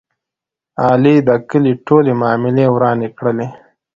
[0.85, 3.47] علي د کلي ټولې معاملې ورانې کړلې.